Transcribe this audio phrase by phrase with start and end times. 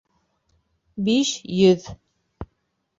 [1.11, 1.89] Биш йөҙ!